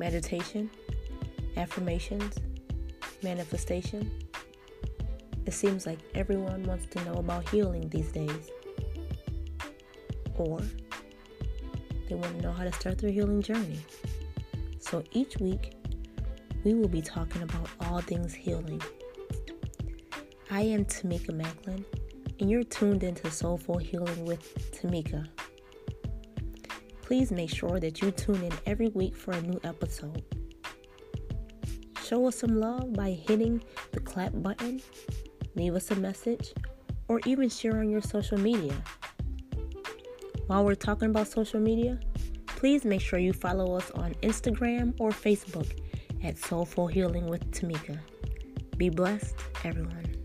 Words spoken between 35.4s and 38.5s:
leave us a message, or even share on your social